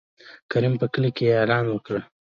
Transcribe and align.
کريم 0.51 0.73
په 0.81 0.87
کلي 0.93 1.09
کې 1.15 1.23
يې 1.29 1.33
اعلان 1.39 1.65
وکړ. 1.69 1.97